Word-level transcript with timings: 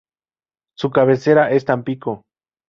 Su 0.75 0.89
cabecera 0.89 1.51
es 1.51 1.63
Tampico. 1.65 2.23